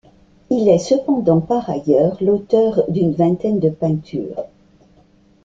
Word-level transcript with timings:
Il 0.49 0.67
est 0.67 0.79
cependant 0.79 1.41
par 1.41 1.69
ailleurs 1.69 2.17
l'auteur 2.21 2.85
d'une 2.89 3.13
vingtaine 3.13 3.59
de 3.59 3.69
peintures. 3.69 4.45